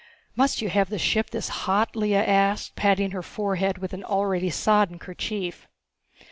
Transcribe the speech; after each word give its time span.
"Must 0.35 0.63
you 0.63 0.69
have 0.69 0.89
the 0.89 0.97
ship 0.97 1.29
this 1.29 1.49
hot?" 1.49 1.95
Lea 1.95 2.15
asked, 2.15 2.75
patting 2.75 3.11
her 3.11 3.21
forehead 3.21 3.77
with 3.77 3.93
an 3.93 4.03
already 4.03 4.49
sodden 4.49 4.97
kerchief. 4.97 5.67